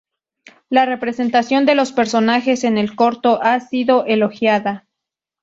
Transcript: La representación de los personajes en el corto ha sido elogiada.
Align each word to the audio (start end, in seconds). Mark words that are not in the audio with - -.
La 0.69 0.87
representación 0.87 1.67
de 1.67 1.75
los 1.75 1.91
personajes 1.91 2.63
en 2.63 2.79
el 2.79 2.95
corto 2.95 3.39
ha 3.43 3.59
sido 3.59 4.03
elogiada. 4.07 4.87